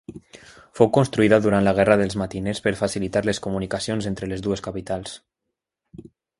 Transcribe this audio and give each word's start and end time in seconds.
Fou 0.77 0.87
construïda 0.97 1.37
durant 1.43 1.67
la 1.67 1.73
Guerra 1.81 1.97
dels 2.01 2.17
Matiners 2.23 2.63
per 2.69 2.75
facilitar 2.81 3.23
les 3.29 3.43
comunicacions 3.49 4.11
entre 4.13 4.33
les 4.33 4.45
dues 4.49 4.67
capitals. 4.71 5.17